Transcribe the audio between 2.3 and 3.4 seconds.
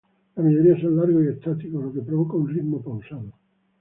un ritmo pausado.